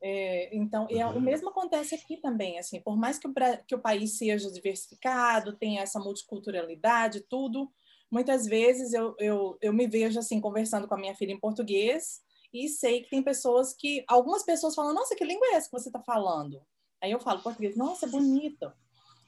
É, 0.00 0.54
então, 0.54 0.86
é, 0.90 1.04
o 1.06 1.14
uhum. 1.14 1.20
mesmo 1.20 1.48
acontece 1.48 1.94
aqui 1.94 2.16
também, 2.18 2.58
assim, 2.58 2.80
por 2.80 2.96
mais 2.96 3.18
que 3.18 3.26
o, 3.26 3.34
que 3.66 3.74
o 3.74 3.80
país 3.80 4.16
seja 4.16 4.50
diversificado, 4.50 5.56
tenha 5.56 5.82
essa 5.82 5.98
multiculturalidade, 5.98 7.22
tudo, 7.28 7.68
muitas 8.10 8.46
vezes 8.46 8.92
eu, 8.92 9.14
eu, 9.18 9.58
eu 9.60 9.72
me 9.72 9.86
vejo, 9.88 10.18
assim, 10.18 10.40
conversando 10.40 10.86
com 10.86 10.94
a 10.94 10.98
minha 10.98 11.16
filha 11.16 11.32
em 11.32 11.40
português 11.40 12.20
e 12.52 12.68
sei 12.68 13.02
que 13.02 13.10
tem 13.10 13.22
pessoas 13.22 13.74
que, 13.74 14.04
algumas 14.06 14.44
pessoas 14.44 14.74
falam, 14.74 14.94
nossa, 14.94 15.16
que 15.16 15.24
língua 15.24 15.48
é 15.48 15.54
essa 15.54 15.68
que 15.68 15.78
você 15.78 15.88
está 15.88 16.00
falando? 16.00 16.62
Aí 17.00 17.10
eu 17.10 17.20
falo 17.20 17.42
português, 17.42 17.76
nossa, 17.76 18.06
é 18.06 18.08
bonito. 18.08 18.72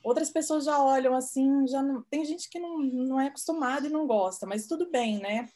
Outras 0.03 0.31
pessoas 0.31 0.65
já 0.65 0.83
olham 0.83 1.15
assim, 1.15 1.67
já 1.67 1.83
não, 1.83 2.03
tem 2.11 2.25
gente 2.25 2.49
que 2.49 2.59
não, 2.59 2.79
não 2.79 3.21
é 3.21 3.27
acostumada 3.27 3.87
e 3.87 3.91
não 3.91 4.07
gosta, 4.07 4.47
mas 4.47 4.67
tudo 4.67 4.91
bem, 4.91 5.19
né? 5.19 5.49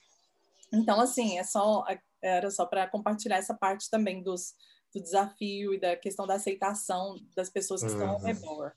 Então, 0.72 1.00
assim, 1.00 1.38
é 1.38 1.44
só, 1.44 1.84
era 2.20 2.50
só 2.50 2.66
para 2.66 2.86
compartilhar 2.88 3.36
essa 3.36 3.54
parte 3.54 3.88
também 3.88 4.22
dos, 4.22 4.54
do 4.92 5.00
desafio 5.00 5.72
e 5.72 5.80
da 5.80 5.96
questão 5.96 6.26
da 6.26 6.34
aceitação 6.34 7.18
das 7.34 7.48
pessoas 7.48 7.82
que 7.82 7.88
uhum. 7.88 7.94
estão 7.94 8.10
ao 8.10 8.20
uhum. 8.20 8.26
redor. 8.26 8.72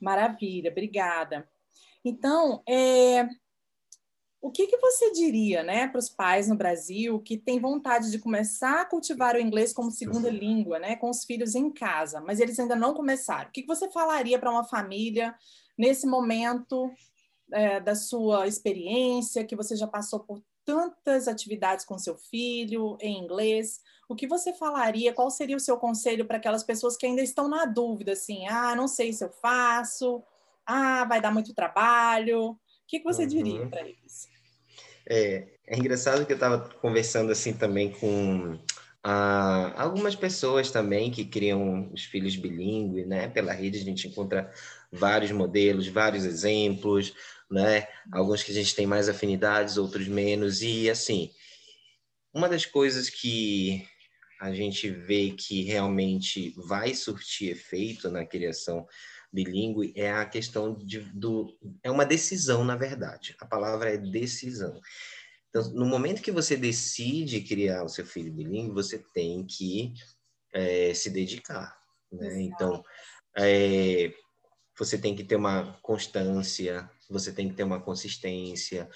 Maravilha, 0.00 0.70
obrigada. 0.70 1.48
Então, 2.04 2.62
é, 2.66 3.28
o 4.40 4.50
que, 4.50 4.66
que 4.66 4.78
você 4.78 5.12
diria 5.12 5.62
né, 5.62 5.86
para 5.86 5.98
os 5.98 6.08
pais 6.08 6.48
no 6.48 6.56
Brasil 6.56 7.20
que 7.20 7.36
têm 7.36 7.60
vontade 7.60 8.10
de 8.10 8.18
começar 8.18 8.80
a 8.80 8.84
cultivar 8.86 9.36
o 9.36 9.40
inglês 9.40 9.72
como 9.72 9.90
segunda 9.90 10.30
língua, 10.30 10.78
né, 10.78 10.96
com 10.96 11.10
os 11.10 11.24
filhos 11.24 11.54
em 11.54 11.70
casa, 11.70 12.20
mas 12.20 12.40
eles 12.40 12.58
ainda 12.58 12.74
não 12.74 12.94
começaram? 12.94 13.50
O 13.50 13.52
que, 13.52 13.62
que 13.62 13.68
você 13.68 13.90
falaria 13.90 14.38
para 14.38 14.50
uma 14.50 14.64
família 14.64 15.34
nesse 15.76 16.06
momento 16.06 16.90
é, 17.52 17.80
da 17.80 17.94
sua 17.94 18.46
experiência, 18.46 19.44
que 19.44 19.54
você 19.54 19.76
já 19.76 19.86
passou 19.86 20.20
por 20.20 20.42
tantas 20.64 21.28
atividades 21.28 21.84
com 21.84 21.98
seu 21.98 22.16
filho 22.16 22.96
em 22.98 23.22
inglês? 23.22 23.80
O 24.08 24.16
que 24.16 24.26
você 24.26 24.54
falaria? 24.54 25.12
Qual 25.12 25.30
seria 25.30 25.56
o 25.56 25.60
seu 25.60 25.76
conselho 25.76 26.24
para 26.24 26.38
aquelas 26.38 26.64
pessoas 26.64 26.96
que 26.96 27.04
ainda 27.04 27.22
estão 27.22 27.46
na 27.46 27.66
dúvida, 27.66 28.12
assim, 28.12 28.46
ah, 28.48 28.74
não 28.74 28.88
sei 28.88 29.12
se 29.12 29.22
eu 29.22 29.30
faço, 29.30 30.22
ah, 30.64 31.04
vai 31.04 31.20
dar 31.20 31.30
muito 31.30 31.54
trabalho? 31.54 32.58
O 32.90 32.92
que, 32.92 32.98
que 32.98 33.04
você 33.04 33.22
uhum. 33.22 33.28
diria 33.28 33.66
para 33.68 33.82
eles? 33.82 34.28
É, 35.08 35.46
é 35.64 35.78
engraçado 35.78 36.26
que 36.26 36.32
eu 36.32 36.36
estava 36.36 36.58
conversando 36.80 37.30
assim 37.30 37.52
também 37.52 37.92
com 37.92 38.58
ah, 39.00 39.72
algumas 39.80 40.16
pessoas 40.16 40.72
também 40.72 41.08
que 41.08 41.24
criam 41.24 41.88
os 41.92 42.02
filhos 42.02 42.34
bilíngues, 42.34 43.06
né? 43.06 43.28
Pela 43.28 43.52
rede 43.52 43.78
a 43.78 43.84
gente 43.84 44.08
encontra 44.08 44.52
vários 44.90 45.30
modelos, 45.30 45.86
vários 45.86 46.24
exemplos, 46.24 47.14
né? 47.48 47.86
Alguns 48.10 48.42
que 48.42 48.50
a 48.50 48.54
gente 48.56 48.74
tem 48.74 48.88
mais 48.88 49.08
afinidades, 49.08 49.76
outros 49.76 50.08
menos. 50.08 50.60
E 50.60 50.90
assim, 50.90 51.30
uma 52.34 52.48
das 52.48 52.66
coisas 52.66 53.08
que 53.08 53.86
a 54.40 54.52
gente 54.52 54.90
vê 54.90 55.30
que 55.30 55.62
realmente 55.62 56.52
vai 56.56 56.92
surtir 56.92 57.52
efeito 57.52 58.10
na 58.10 58.26
criação 58.26 58.84
bilíngue 59.32 59.92
é 59.96 60.10
a 60.10 60.24
questão 60.24 60.74
de, 60.74 61.00
do. 61.00 61.56
É 61.82 61.90
uma 61.90 62.04
decisão, 62.04 62.64
na 62.64 62.76
verdade. 62.76 63.36
A 63.40 63.46
palavra 63.46 63.92
é 63.92 63.96
decisão. 63.96 64.80
Então, 65.48 65.70
no 65.72 65.86
momento 65.86 66.22
que 66.22 66.30
você 66.30 66.56
decide 66.56 67.40
criar 67.40 67.84
o 67.84 67.88
seu 67.88 68.06
filho 68.06 68.32
bilíngue, 68.32 68.72
você 68.72 68.98
tem 69.12 69.44
que 69.44 69.92
é, 70.54 70.94
se 70.94 71.10
dedicar. 71.10 71.76
Né? 72.12 72.42
Então, 72.42 72.82
é, 73.36 74.12
você 74.78 74.96
tem 74.96 75.14
que 75.14 75.24
ter 75.24 75.36
uma 75.36 75.78
constância, 75.82 76.88
você 77.08 77.32
tem 77.32 77.48
que 77.48 77.54
ter 77.54 77.64
uma 77.64 77.80
consistência. 77.80 78.88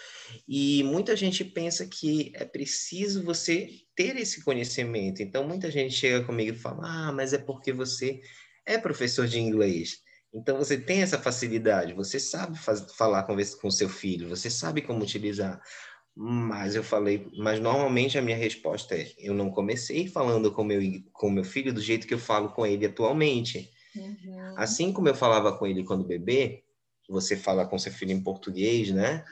E 0.47 0.83
muita 0.85 1.17
gente 1.17 1.45
pensa 1.45 1.87
que 1.87 2.33
é 2.35 2.45
preciso 2.45 3.25
você 3.25 3.69
ter 3.95 4.17
esse 4.17 4.43
conhecimento. 4.43 5.23
Então, 5.23 5.47
muita 5.47 5.71
gente 5.71 5.95
chega 5.95 6.25
comigo 6.25 6.57
e 6.57 6.59
fala: 6.59 7.09
Ah, 7.09 7.12
mas 7.12 7.33
é 7.33 7.38
porque 7.38 7.73
você 7.73 8.21
é 8.64 8.79
professor 8.79 9.26
de 9.26 9.38
inglês. 9.41 10.04
Então 10.35 10.59
você 10.59 10.76
tem 10.76 11.00
essa 11.00 11.19
facilidade, 11.19 11.93
você 11.93 12.19
sabe 12.19 12.59
faz, 12.59 12.85
falar 12.95 13.23
com 13.23 13.37
o 13.37 13.71
seu 13.71 13.88
filho, 13.88 14.29
você 14.29 14.50
sabe 14.50 14.83
como 14.83 15.03
utilizar. 15.03 15.62
Mas 16.17 16.75
eu 16.75 16.83
falei, 16.83 17.26
mas 17.37 17.61
normalmente 17.61 18.19
a 18.19 18.23
minha 18.23 18.37
resposta 18.37 18.97
é: 18.97 19.12
eu 19.19 19.33
não 19.35 19.50
comecei 19.50 20.09
falando 20.09 20.53
com 20.53 20.64
meu 20.64 20.81
com 21.12 21.31
meu 21.31 21.45
filho 21.45 21.73
do 21.73 21.81
jeito 21.81 22.07
que 22.07 22.14
eu 22.14 22.19
falo 22.19 22.50
com 22.50 22.67
ele 22.67 22.87
atualmente. 22.87 23.71
Uhum. 23.97 24.55
Assim 24.57 24.93
como 24.93 25.09
eu 25.09 25.14
falava 25.14 25.57
com 25.57 25.67
ele 25.67 25.85
quando 25.85 26.05
bebê, 26.05 26.64
você 27.09 27.37
fala 27.37 27.67
com 27.67 27.79
seu 27.79 27.93
filho 27.93 28.12
em 28.12 28.23
português, 28.23 28.91
né? 28.91 29.25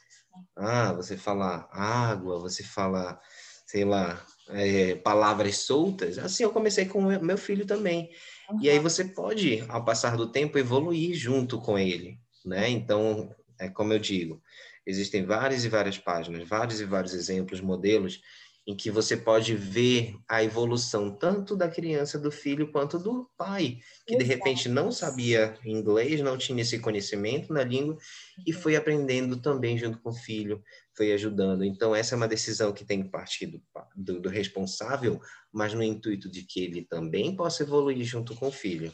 Ah, 0.56 0.92
você 0.92 1.16
fala 1.16 1.68
água, 1.70 2.38
você 2.38 2.62
fala, 2.62 3.20
sei 3.66 3.84
lá, 3.84 4.24
é, 4.48 4.96
palavras 4.96 5.58
soltas. 5.58 6.18
Assim 6.18 6.42
eu 6.42 6.50
comecei 6.50 6.86
com 6.86 7.00
meu 7.02 7.38
filho 7.38 7.66
também. 7.66 8.10
Uhum. 8.52 8.58
E 8.60 8.70
aí 8.70 8.78
você 8.78 9.04
pode, 9.04 9.64
ao 9.68 9.84
passar 9.84 10.16
do 10.16 10.30
tempo, 10.30 10.58
evoluir 10.58 11.14
junto 11.14 11.60
com 11.60 11.78
ele, 11.78 12.18
né? 12.44 12.68
Então, 12.68 13.34
é 13.58 13.68
como 13.68 13.92
eu 13.92 13.98
digo, 13.98 14.42
existem 14.86 15.24
várias 15.24 15.64
e 15.64 15.68
várias 15.68 15.98
páginas, 15.98 16.46
vários 16.48 16.80
e 16.80 16.84
vários 16.84 17.14
exemplos, 17.14 17.60
modelos 17.60 18.20
em 18.66 18.76
que 18.76 18.90
você 18.90 19.16
pode 19.16 19.56
ver 19.56 20.16
a 20.28 20.42
evolução 20.42 21.10
tanto 21.10 21.56
da 21.56 21.68
criança, 21.68 22.18
do 22.18 22.30
filho, 22.30 22.70
quanto 22.70 22.98
do 22.98 23.28
pai, 23.36 23.78
que 24.06 24.16
de 24.16 24.22
repente 24.22 24.68
não 24.68 24.92
sabia 24.92 25.58
inglês, 25.64 26.20
não 26.20 26.38
tinha 26.38 26.62
esse 26.62 26.78
conhecimento 26.78 27.52
na 27.52 27.64
língua 27.64 27.98
e 28.46 28.52
uhum. 28.52 28.60
foi 28.60 28.76
aprendendo 28.76 29.40
também 29.40 29.76
junto 29.76 29.98
com 30.00 30.10
o 30.10 30.14
filho, 30.14 30.62
foi 30.96 31.12
ajudando. 31.12 31.64
Então, 31.64 31.94
essa 31.94 32.14
é 32.14 32.16
uma 32.16 32.28
decisão 32.28 32.72
que 32.72 32.84
tem 32.84 33.02
que 33.02 33.08
partir 33.08 33.46
do, 33.46 33.62
do, 33.96 34.20
do 34.20 34.28
responsável, 34.28 35.20
mas 35.52 35.74
no 35.74 35.82
intuito 35.82 36.30
de 36.30 36.44
que 36.44 36.62
ele 36.62 36.84
também 36.84 37.34
possa 37.34 37.64
evoluir 37.64 38.04
junto 38.04 38.34
com 38.36 38.46
o 38.46 38.52
filho. 38.52 38.92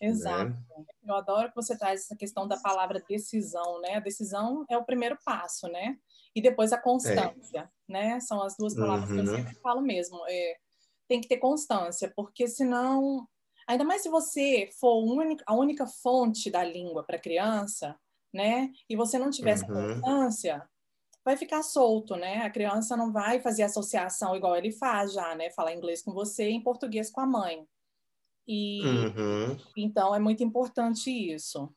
Exato. 0.00 0.50
Né? 0.50 0.64
Eu 1.04 1.14
adoro 1.14 1.48
que 1.48 1.56
você 1.56 1.76
traz 1.76 2.02
essa 2.02 2.16
questão 2.16 2.46
da 2.46 2.56
palavra 2.56 3.02
decisão, 3.06 3.80
né? 3.80 3.96
A 3.96 4.00
decisão 4.00 4.64
é 4.70 4.78
o 4.78 4.84
primeiro 4.84 5.18
passo, 5.24 5.66
né? 5.68 5.98
E 6.38 6.40
depois 6.40 6.72
a 6.72 6.78
constância, 6.78 7.68
é. 7.88 7.92
né? 7.92 8.20
São 8.20 8.40
as 8.40 8.56
duas 8.56 8.72
palavras 8.72 9.10
uhum. 9.10 9.16
que 9.16 9.20
eu 9.22 9.32
uhum. 9.32 9.36
sempre 9.38 9.60
falo 9.60 9.80
mesmo. 9.82 10.22
É, 10.28 10.56
tem 11.08 11.20
que 11.20 11.26
ter 11.26 11.38
constância, 11.38 12.12
porque 12.14 12.46
senão, 12.46 13.26
ainda 13.66 13.82
mais 13.82 14.02
se 14.02 14.08
você 14.08 14.70
for 14.78 15.04
a 15.44 15.54
única 15.54 15.84
fonte 15.84 16.48
da 16.48 16.62
língua 16.62 17.02
para 17.02 17.16
a 17.16 17.20
criança, 17.20 17.98
né? 18.32 18.70
E 18.88 18.94
você 18.94 19.18
não 19.18 19.30
tiver 19.30 19.50
uhum. 19.50 19.54
essa 19.54 19.66
constância, 19.66 20.68
vai 21.24 21.36
ficar 21.36 21.64
solto, 21.64 22.14
né? 22.14 22.42
A 22.42 22.50
criança 22.50 22.96
não 22.96 23.10
vai 23.12 23.40
fazer 23.40 23.64
associação 23.64 24.36
igual 24.36 24.54
ele 24.54 24.70
faz 24.70 25.12
já, 25.12 25.34
né? 25.34 25.50
Falar 25.50 25.74
inglês 25.74 26.02
com 26.04 26.12
você 26.12 26.50
e 26.50 26.54
em 26.54 26.62
português 26.62 27.10
com 27.10 27.20
a 27.20 27.26
mãe. 27.26 27.66
E 28.46 28.80
uhum. 28.86 29.56
então 29.76 30.14
é 30.14 30.20
muito 30.20 30.44
importante 30.44 31.10
isso. 31.10 31.68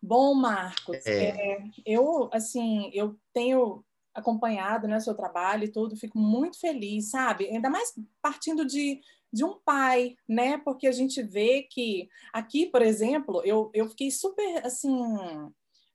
Bom, 0.00 0.32
Marcos, 0.34 1.04
é. 1.04 1.30
É, 1.30 1.64
eu 1.84 2.30
assim 2.32 2.88
eu 2.94 3.18
tenho 3.32 3.84
acompanhado 4.18 4.86
né, 4.86 5.00
seu 5.00 5.14
trabalho 5.14 5.64
e 5.64 5.72
tudo, 5.72 5.96
fico 5.96 6.18
muito 6.18 6.58
feliz, 6.58 7.10
sabe? 7.10 7.46
Ainda 7.46 7.70
mais 7.70 7.94
partindo 8.20 8.64
de, 8.64 9.00
de 9.32 9.44
um 9.44 9.58
pai, 9.64 10.16
né? 10.28 10.58
Porque 10.58 10.86
a 10.86 10.92
gente 10.92 11.22
vê 11.22 11.62
que 11.62 12.08
aqui, 12.32 12.66
por 12.66 12.82
exemplo, 12.82 13.42
eu, 13.44 13.70
eu 13.72 13.88
fiquei 13.88 14.10
super 14.10 14.66
assim 14.66 14.90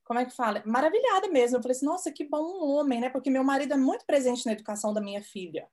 como 0.06 0.20
é 0.20 0.26
que 0.26 0.36
fala? 0.36 0.62
Maravilhada 0.66 1.30
mesmo. 1.30 1.58
Eu 1.58 1.62
falei 1.62 1.76
assim, 1.76 1.86
nossa, 1.86 2.12
que 2.12 2.26
bom 2.26 2.44
um 2.44 2.72
homem, 2.72 3.00
né? 3.00 3.10
Porque 3.10 3.30
meu 3.30 3.44
marido 3.44 3.74
é 3.74 3.78
muito 3.78 4.06
presente 4.06 4.46
na 4.46 4.52
educação 4.52 4.94
da 4.94 5.02
minha 5.02 5.24
filha. 5.24 5.68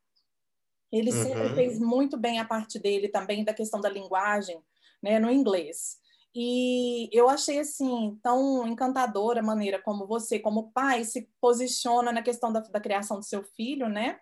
Ele 0.92 1.11
uhum. 1.12 1.23
sempre 1.23 1.54
fez 1.54 1.78
muito 1.78 2.16
bem 2.16 2.38
a 2.38 2.45
parte 2.45 2.78
dele 2.78 3.09
também 3.09 3.45
da 3.45 3.54
questão 3.54 3.80
da 3.80 3.88
linguagem, 3.88 4.61
né, 5.02 5.19
no 5.19 5.30
inglês. 5.30 5.99
E 6.35 7.09
eu 7.13 7.29
achei 7.29 7.59
assim 7.59 8.19
tão 8.23 8.67
encantadora 8.67 9.41
a 9.41 9.45
maneira 9.45 9.83
como 9.83 10.07
você, 10.07 10.39
como 10.39 10.71
pai, 10.73 11.05
se 11.05 11.29
posiciona 11.41 12.13
na 12.13 12.23
questão 12.23 12.53
da, 12.53 12.61
da 12.61 12.81
criação 12.81 13.19
do 13.19 13.25
seu 13.25 13.43
filho, 13.43 13.89
né? 13.89 14.21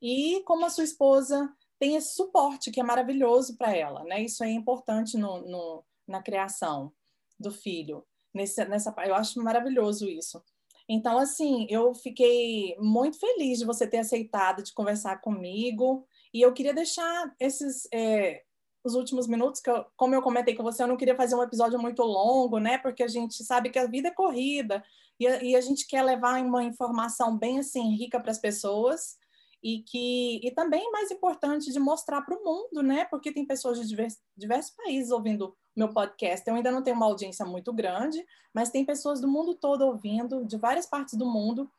E 0.00 0.42
como 0.44 0.64
a 0.64 0.70
sua 0.70 0.84
esposa 0.84 1.52
tem 1.78 1.96
esse 1.96 2.14
suporte 2.14 2.70
que 2.70 2.80
é 2.80 2.82
maravilhoso 2.82 3.56
para 3.56 3.76
ela, 3.76 4.04
né? 4.04 4.22
Isso 4.22 4.42
é 4.42 4.50
importante 4.50 5.18
no, 5.18 5.40
no, 5.42 5.84
na 6.08 6.22
criação 6.22 6.92
do 7.38 7.50
filho 7.50 8.06
nesse, 8.34 8.64
nessa 8.64 8.94
eu 9.06 9.14
acho 9.14 9.42
maravilhoso 9.42 10.08
isso. 10.08 10.42
Então, 10.88 11.18
assim, 11.18 11.66
eu 11.70 11.94
fiquei 11.94 12.76
muito 12.78 13.18
feliz 13.18 13.58
de 13.58 13.64
você 13.64 13.86
ter 13.86 13.98
aceitado 13.98 14.62
de 14.62 14.72
conversar 14.72 15.20
comigo. 15.20 16.04
E 16.34 16.40
eu 16.40 16.52
queria 16.52 16.74
deixar 16.74 17.32
esses 17.38 17.88
é, 17.92 18.42
os 18.82 18.94
últimos 18.94 19.26
minutos, 19.26 19.60
que 19.60 19.70
eu, 19.70 19.84
como 19.96 20.14
eu 20.14 20.22
comentei 20.22 20.54
com 20.54 20.62
você, 20.62 20.82
eu 20.82 20.86
não 20.86 20.96
queria 20.96 21.16
fazer 21.16 21.34
um 21.34 21.42
episódio 21.42 21.78
muito 21.78 22.02
longo, 22.02 22.58
né? 22.58 22.78
Porque 22.78 23.02
a 23.02 23.08
gente 23.08 23.44
sabe 23.44 23.70
que 23.70 23.78
a 23.78 23.86
vida 23.86 24.08
é 24.08 24.12
corrida 24.12 24.82
e 25.18 25.26
a, 25.26 25.42
e 25.42 25.54
a 25.54 25.60
gente 25.60 25.86
quer 25.86 26.02
levar 26.02 26.42
uma 26.42 26.64
informação 26.64 27.36
bem 27.36 27.58
assim 27.58 27.94
rica 27.94 28.18
para 28.18 28.30
as 28.30 28.38
pessoas 28.38 29.18
e 29.62 29.82
que 29.82 30.40
e 30.42 30.50
também 30.52 30.90
mais 30.90 31.10
importante 31.10 31.70
de 31.70 31.78
mostrar 31.78 32.22
para 32.22 32.36
o 32.36 32.42
mundo, 32.42 32.82
né? 32.82 33.04
Porque 33.04 33.32
tem 33.32 33.46
pessoas 33.46 33.78
de 33.78 33.86
diversos, 33.86 34.20
diversos 34.36 34.74
países 34.74 35.10
ouvindo 35.10 35.54
meu 35.76 35.92
podcast. 35.92 36.48
Eu 36.48 36.54
ainda 36.54 36.70
não 36.70 36.82
tenho 36.82 36.96
uma 36.96 37.06
audiência 37.06 37.44
muito 37.44 37.72
grande, 37.72 38.24
mas 38.54 38.70
tem 38.70 38.84
pessoas 38.84 39.20
do 39.20 39.28
mundo 39.28 39.54
todo 39.54 39.82
ouvindo, 39.82 40.44
de 40.44 40.56
várias 40.56 40.86
partes 40.86 41.14
do 41.14 41.26
mundo, 41.26 41.70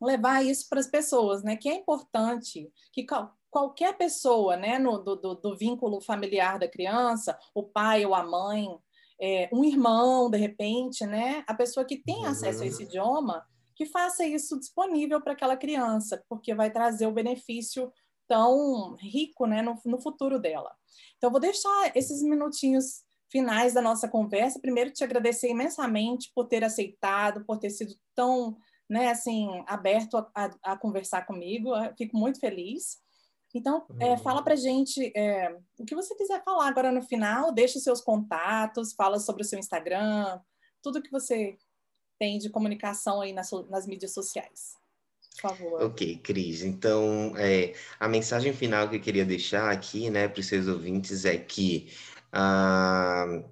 levar 0.00 0.44
isso 0.44 0.68
para 0.68 0.80
as 0.80 0.86
pessoas, 0.86 1.42
né? 1.42 1.56
Que 1.56 1.68
é 1.68 1.74
importante 1.74 2.70
que 2.92 3.04
qualquer 3.50 3.96
pessoa, 3.96 4.56
né, 4.56 4.78
no, 4.78 4.98
do, 4.98 5.16
do, 5.16 5.34
do 5.34 5.56
vínculo 5.56 6.00
familiar 6.00 6.58
da 6.58 6.68
criança, 6.68 7.38
o 7.54 7.62
pai 7.62 8.04
ou 8.04 8.14
a 8.14 8.22
mãe, 8.22 8.68
é, 9.20 9.48
um 9.52 9.64
irmão, 9.64 10.30
de 10.30 10.38
repente, 10.38 11.04
né? 11.04 11.42
A 11.46 11.54
pessoa 11.54 11.84
que 11.84 11.96
tem 11.96 12.24
acesso 12.26 12.62
a 12.62 12.66
esse 12.66 12.82
uhum. 12.82 12.88
idioma 12.88 13.44
que 13.74 13.86
faça 13.86 14.24
isso 14.24 14.58
disponível 14.58 15.20
para 15.20 15.32
aquela 15.32 15.56
criança, 15.56 16.22
porque 16.28 16.54
vai 16.54 16.70
trazer 16.70 17.06
o 17.06 17.12
benefício 17.12 17.92
tão 18.26 18.96
rico 18.96 19.46
né, 19.46 19.62
no, 19.62 19.80
no 19.84 20.00
futuro 20.00 20.38
dela. 20.38 20.70
Então, 21.16 21.30
vou 21.30 21.40
deixar 21.40 21.96
esses 21.96 22.22
minutinhos 22.22 23.04
finais 23.30 23.74
da 23.74 23.80
nossa 23.80 24.08
conversa. 24.08 24.60
Primeiro, 24.60 24.92
te 24.92 25.04
agradecer 25.04 25.48
imensamente 25.48 26.30
por 26.34 26.46
ter 26.46 26.64
aceitado, 26.64 27.44
por 27.44 27.58
ter 27.58 27.70
sido 27.70 27.94
tão 28.14 28.56
né, 28.88 29.10
assim, 29.10 29.48
aberto 29.66 30.16
a, 30.16 30.30
a, 30.34 30.72
a 30.72 30.76
conversar 30.76 31.26
comigo. 31.26 31.74
Eu 31.76 31.94
fico 31.96 32.16
muito 32.16 32.40
feliz. 32.40 32.98
Então, 33.54 33.86
é, 33.98 34.10
uhum. 34.10 34.18
fala 34.18 34.42
para 34.42 34.56
gente 34.56 35.10
é, 35.16 35.56
o 35.78 35.84
que 35.84 35.94
você 35.94 36.14
quiser 36.14 36.42
falar 36.44 36.68
agora 36.68 36.92
no 36.92 37.02
final. 37.02 37.52
Deixe 37.52 37.80
seus 37.80 38.00
contatos, 38.00 38.92
fala 38.92 39.18
sobre 39.18 39.42
o 39.42 39.44
seu 39.44 39.58
Instagram, 39.58 40.40
tudo 40.82 41.02
que 41.02 41.10
você 41.10 41.56
tem 42.18 42.38
de 42.38 42.50
comunicação 42.50 43.20
aí 43.20 43.32
nas, 43.32 43.50
nas 43.70 43.86
mídias 43.86 44.12
sociais? 44.12 44.76
Por 45.40 45.50
favor. 45.50 45.82
Ok, 45.84 46.18
Cris. 46.18 46.62
Então, 46.62 47.32
é, 47.36 47.74
a 47.98 48.08
mensagem 48.08 48.52
final 48.52 48.88
que 48.88 48.96
eu 48.96 49.00
queria 49.00 49.24
deixar 49.24 49.70
aqui, 49.70 50.10
né, 50.10 50.28
para 50.28 50.40
os 50.40 50.46
seus 50.46 50.66
ouvintes 50.66 51.24
é 51.24 51.38
que 51.38 51.92
ah, 52.32 53.44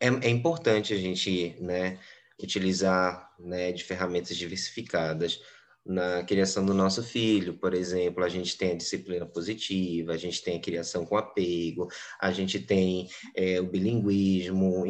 é, 0.00 0.06
é, 0.08 0.28
importante 0.30 0.94
a 0.94 0.96
gente, 0.96 1.56
né, 1.60 1.98
utilizar, 2.42 3.30
né, 3.38 3.70
de 3.70 3.84
ferramentas 3.84 4.36
diversificadas 4.36 5.42
na 5.90 6.22
criação 6.22 6.64
do 6.64 6.72
nosso 6.72 7.02
filho, 7.02 7.58
por 7.58 7.74
exemplo, 7.74 8.22
a 8.22 8.28
gente 8.28 8.56
tem 8.56 8.72
a 8.72 8.76
disciplina 8.76 9.26
positiva, 9.26 10.12
a 10.12 10.16
gente 10.16 10.40
tem 10.40 10.56
a 10.56 10.60
criação 10.60 11.04
com 11.04 11.16
apego, 11.16 11.88
a 12.20 12.30
gente 12.30 12.60
tem 12.60 13.08
é, 13.34 13.60
o 13.60 13.66
bilinguismo, 13.66 14.84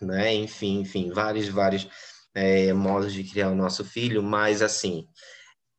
né? 0.00 0.34
enfim, 0.34 0.80
enfim, 0.80 1.10
vários, 1.10 1.48
vários 1.48 1.86
é, 2.34 2.72
modos 2.72 3.12
de 3.12 3.22
criar 3.22 3.50
o 3.50 3.54
nosso 3.54 3.84
filho, 3.84 4.22
mas 4.22 4.62
assim, 4.62 5.06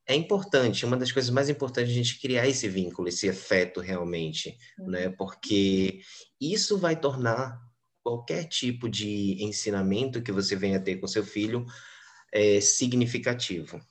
é 0.07 0.13
importante, 0.13 0.86
uma 0.86 0.96
das 0.96 1.12
coisas 1.12 1.31
mais 1.31 1.50
importantes 1.50 1.89
é 1.89 1.93
a 1.93 1.98
gente 1.98 2.22
criar 2.22 2.48
esse 2.48 2.69
vínculo, 2.69 3.10
esse 3.10 3.27
afeto 3.27 3.81
realmente, 3.81 4.55
uhum. 4.77 4.91
né? 4.91 5.10
Porque 5.10 6.01
isso 6.39 6.77
vai 6.77 6.96
tornar 6.96 7.60
qualquer 8.03 8.46
tipo 8.46 8.88
de 8.88 9.43
ensinamento 9.43 10.22
que 10.22 10.31
você 10.31 10.55
venha 10.55 10.79
ter 10.79 10.98
com 10.98 11.07
seu 11.07 11.25
filho 11.25 11.65
é, 12.31 12.62
significativo. 12.62 13.81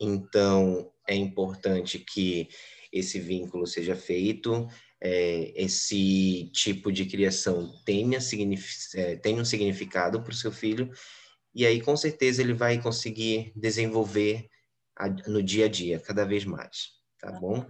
Então, 0.00 0.90
é 1.06 1.14
importante 1.14 1.98
que 1.98 2.48
esse 2.92 3.20
vínculo 3.20 3.66
seja 3.66 3.94
feito, 3.94 4.66
é, 5.00 5.52
esse 5.54 6.50
tipo 6.52 6.90
de 6.90 7.06
criação 7.06 7.72
tenha, 7.84 8.18
é, 8.94 9.16
tenha 9.16 9.40
um 9.40 9.44
significado 9.44 10.22
para 10.22 10.32
o 10.32 10.36
seu 10.36 10.50
filho, 10.50 10.90
e 11.54 11.66
aí 11.66 11.80
com 11.80 11.96
certeza 11.96 12.42
ele 12.42 12.54
vai 12.54 12.80
conseguir 12.80 13.52
desenvolver 13.56 14.48
a, 14.96 15.08
no 15.28 15.42
dia 15.42 15.66
a 15.66 15.68
dia 15.68 15.98
cada 16.00 16.24
vez 16.24 16.44
mais. 16.44 17.00
Tá 17.20 17.30
bom? 17.32 17.66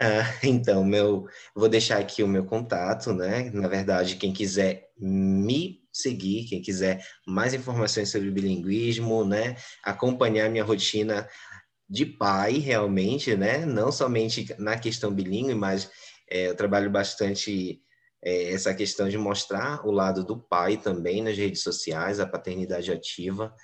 Ah, 0.00 0.24
então, 0.42 0.84
meu, 0.84 1.28
vou 1.54 1.68
deixar 1.68 1.98
aqui 1.98 2.22
o 2.22 2.28
meu 2.28 2.44
contato, 2.44 3.12
né? 3.12 3.48
Na 3.50 3.68
verdade, 3.68 4.16
quem 4.16 4.32
quiser 4.32 4.90
me 4.98 5.80
seguir, 5.92 6.46
quem 6.48 6.60
quiser 6.60 7.04
mais 7.26 7.54
informações 7.54 8.08
sobre 8.10 8.30
bilinguismo, 8.30 9.24
né? 9.24 9.56
Acompanhar 9.84 10.50
minha 10.50 10.64
rotina 10.64 11.28
de 11.88 12.04
pai, 12.04 12.58
realmente, 12.58 13.34
né? 13.34 13.64
Não 13.64 13.90
somente 13.90 14.54
na 14.58 14.78
questão 14.78 15.12
bilíngue, 15.12 15.54
mas 15.54 15.90
é, 16.30 16.48
eu 16.48 16.54
trabalho 16.54 16.90
bastante 16.90 17.80
é, 18.22 18.52
essa 18.52 18.74
questão 18.74 19.08
de 19.08 19.16
mostrar 19.16 19.86
o 19.86 19.90
lado 19.90 20.24
do 20.24 20.38
pai 20.38 20.76
também 20.76 21.22
nas 21.22 21.36
redes 21.36 21.62
sociais, 21.62 22.20
a 22.20 22.26
paternidade 22.26 22.92
ativa. 22.92 23.54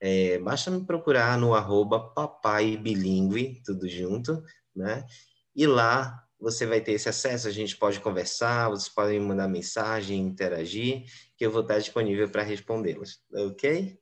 É, 0.00 0.38
basta 0.38 0.70
me 0.70 0.84
procurar 0.84 1.38
no 1.38 1.54
arroba 1.54 2.12
bilíngue, 2.80 3.62
tudo 3.64 3.88
junto, 3.88 4.42
né? 4.74 5.04
E 5.54 5.66
lá 5.66 6.22
você 6.40 6.66
vai 6.66 6.80
ter 6.80 6.92
esse 6.92 7.08
acesso, 7.08 7.46
a 7.46 7.52
gente 7.52 7.76
pode 7.76 8.00
conversar, 8.00 8.68
vocês 8.68 8.92
podem 8.92 9.20
mandar 9.20 9.46
mensagem, 9.46 10.20
interagir, 10.20 11.04
que 11.36 11.46
eu 11.46 11.52
vou 11.52 11.62
estar 11.62 11.78
disponível 11.78 12.28
para 12.28 12.42
respondê-los, 12.42 13.20
ok? 13.32 13.96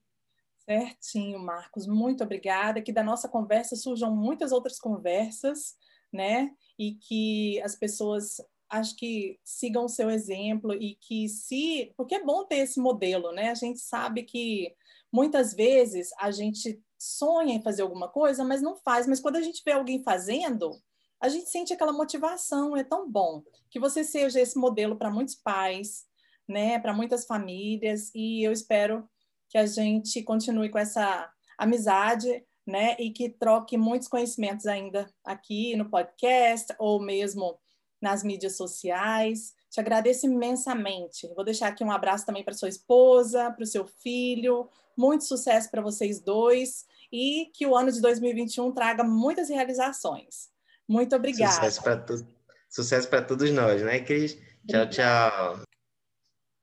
Certinho, 0.71 1.41
Marcos. 1.41 1.85
Muito 1.89 2.23
obrigada. 2.23 2.81
Que 2.81 2.93
da 2.93 3.03
nossa 3.03 3.29
conversa 3.29 3.75
surjam 3.75 4.15
muitas 4.15 4.53
outras 4.53 4.79
conversas, 4.79 5.75
né? 6.13 6.53
E 6.79 6.95
que 6.95 7.61
as 7.63 7.75
pessoas 7.75 8.37
acho 8.69 8.95
que 8.95 9.41
sigam 9.45 9.87
o 9.87 9.89
seu 9.89 10.09
exemplo 10.09 10.73
e 10.73 10.95
que 10.95 11.29
se, 11.29 11.93
porque 11.97 12.15
é 12.15 12.25
bom 12.25 12.45
ter 12.45 12.59
esse 12.59 12.79
modelo, 12.79 13.33
né? 13.33 13.51
A 13.51 13.55
gente 13.55 13.81
sabe 13.81 14.23
que 14.23 14.73
muitas 15.13 15.53
vezes 15.55 16.11
a 16.21 16.31
gente 16.31 16.81
sonha 16.97 17.55
em 17.55 17.63
fazer 17.63 17.83
alguma 17.83 18.09
coisa, 18.09 18.45
mas 18.45 18.63
não 18.63 18.77
faz, 18.77 19.09
mas 19.09 19.19
quando 19.19 19.37
a 19.37 19.43
gente 19.43 19.63
vê 19.65 19.73
alguém 19.73 20.05
fazendo, 20.05 20.81
a 21.21 21.29
gente 21.29 21.51
sente 21.51 21.73
aquela 21.73 21.93
motivação, 21.93 22.77
é 22.77 22.85
tão 22.85 23.11
bom 23.11 23.43
que 23.69 23.81
você 23.81 24.05
seja 24.05 24.41
esse 24.41 24.57
modelo 24.57 24.97
para 24.97 25.11
muitos 25.11 25.35
pais, 25.35 26.07
né, 26.47 26.79
para 26.79 26.95
muitas 26.95 27.27
famílias 27.27 28.13
e 28.15 28.45
eu 28.45 28.53
espero 28.53 29.09
que 29.51 29.59
a 29.59 29.67
gente 29.67 30.23
continue 30.23 30.71
com 30.71 30.79
essa 30.79 31.29
amizade, 31.59 32.43
né? 32.67 32.97
E 32.99 33.11
que 33.11 33.29
troque 33.29 33.77
muitos 33.77 34.09
conhecimentos 34.09 34.67
ainda 34.67 35.13
aqui 35.25 35.77
no 35.77 35.91
podcast 35.91 36.73
ou 36.79 37.03
mesmo 37.03 37.59
nas 38.01 38.23
mídias 38.23 38.57
sociais. 38.57 39.53
Te 39.69 39.81
agradeço 39.81 40.27
imensamente. 40.27 41.29
Vou 41.35 41.45
deixar 41.45 41.69
aqui 41.69 41.85
um 41.85 41.91
abraço 41.91 42.25
também 42.25 42.45
para 42.45 42.55
sua 42.55 42.69
esposa, 42.69 43.51
para 43.51 43.65
o 43.65 43.67
seu 43.67 43.85
filho. 43.85 44.69
Muito 44.97 45.25
sucesso 45.25 45.71
para 45.71 45.83
vocês 45.83 46.21
dois 46.21 46.87
e 47.13 47.51
que 47.53 47.67
o 47.67 47.77
ano 47.77 47.91
de 47.91 48.01
2021 48.01 48.73
traga 48.73 49.03
muitas 49.03 49.49
realizações. 49.49 50.49
Muito 50.89 51.15
obrigada. 51.15 51.53
Sucesso 51.53 51.83
para 51.83 51.97
tu... 51.97 52.27
Sucesso 52.69 53.09
para 53.09 53.23
todos 53.23 53.51
nós, 53.51 53.83
né, 53.83 53.99
Cris? 53.99 54.39
Tchau, 54.69 54.89
tchau. 54.89 55.65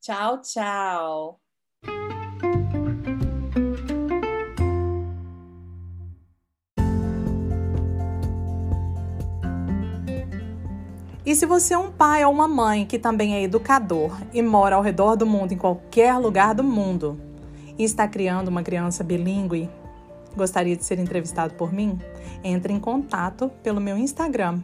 Tchau, 0.00 0.40
tchau. 0.40 1.47
E 11.28 11.34
se 11.34 11.44
você 11.44 11.74
é 11.74 11.78
um 11.78 11.92
pai 11.92 12.24
ou 12.24 12.32
uma 12.32 12.48
mãe 12.48 12.86
que 12.86 12.98
também 12.98 13.34
é 13.34 13.42
educador 13.42 14.18
e 14.32 14.40
mora 14.40 14.76
ao 14.76 14.80
redor 14.80 15.14
do 15.14 15.26
mundo, 15.26 15.52
em 15.52 15.58
qualquer 15.58 16.16
lugar 16.16 16.54
do 16.54 16.64
mundo, 16.64 17.20
e 17.78 17.84
está 17.84 18.08
criando 18.08 18.48
uma 18.48 18.62
criança 18.62 19.04
bilíngue, 19.04 19.68
gostaria 20.34 20.74
de 20.74 20.82
ser 20.82 20.98
entrevistado 20.98 21.52
por 21.52 21.70
mim? 21.70 21.98
Entre 22.42 22.72
em 22.72 22.80
contato 22.80 23.50
pelo 23.62 23.78
meu 23.78 23.98
Instagram. 23.98 24.62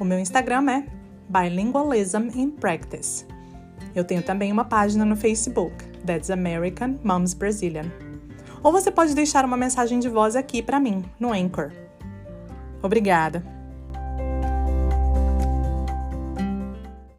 O 0.00 0.04
meu 0.04 0.18
Instagram 0.18 0.72
é 0.72 0.86
Bilingualism 1.28 2.30
in 2.34 2.50
Practice. 2.50 3.24
Eu 3.94 4.02
tenho 4.02 4.24
também 4.24 4.50
uma 4.50 4.64
página 4.64 5.04
no 5.04 5.14
Facebook, 5.14 5.84
That's 6.04 6.30
American 6.30 6.98
Moms 7.04 7.32
Brazilian. 7.32 7.86
Ou 8.60 8.72
você 8.72 8.90
pode 8.90 9.14
deixar 9.14 9.44
uma 9.44 9.56
mensagem 9.56 10.00
de 10.00 10.08
voz 10.08 10.34
aqui 10.34 10.64
para 10.64 10.80
mim, 10.80 11.04
no 11.20 11.32
Anchor. 11.32 11.70
Obrigada! 12.82 13.61